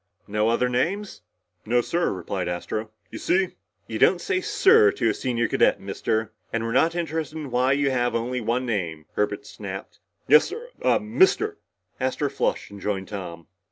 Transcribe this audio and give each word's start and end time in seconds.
"No 0.27 0.49
other 0.49 0.67
names?" 0.67 1.21
"No, 1.63 1.79
sir," 1.79 2.11
replied 2.11 2.47
Astro. 2.47 2.89
"You 3.11 3.19
see" 3.19 3.49
"You 3.87 3.99
don't 3.99 4.19
say 4.19 4.41
'sir' 4.41 4.91
to 4.93 5.09
a 5.09 5.13
senior 5.13 5.47
cadet, 5.47 5.79
Mister. 5.79 6.31
And 6.51 6.63
we're 6.63 6.71
not 6.71 6.95
interested 6.95 7.37
in 7.37 7.51
why 7.51 7.73
you 7.73 7.91
have 7.91 8.15
only 8.15 8.41
one 8.41 8.65
name!" 8.65 9.05
Herbert 9.13 9.45
snapped. 9.45 9.99
"Yes, 10.27 10.45
sir 10.45 10.69
uhh 10.81 10.97
Mister." 11.03 11.59
Astro 11.99 12.31
flushed 12.31 12.71
and 12.71 12.81
joined 12.81 13.09
Tom. 13.09 13.45